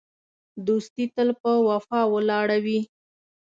دوستي 0.67 1.05
تل 1.15 1.29
په 1.41 1.51
وفا 1.67 2.01
ولاړه 2.13 2.57
وي. 2.65 2.79